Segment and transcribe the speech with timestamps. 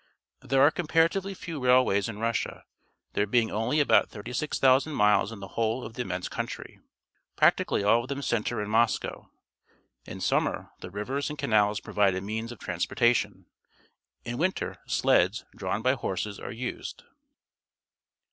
[0.41, 2.63] There are comparatively few railways in Russia,
[3.13, 6.79] there being only about 36,000 miles in the whole of the immense country.
[7.35, 9.29] Practically all of them centre in Moscow.
[10.07, 13.45] In summer, the rivers and canals provide a means of transportation.
[14.25, 17.03] In winter, sleds, drawTi by horses, are used.